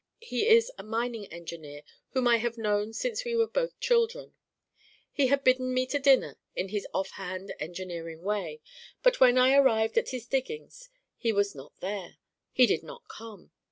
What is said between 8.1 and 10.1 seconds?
way, but when I arrived at